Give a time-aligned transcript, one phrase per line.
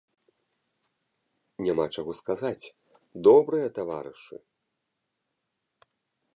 [1.65, 2.71] Няма чаго сказаць,
[3.29, 4.35] добрыя таварышы!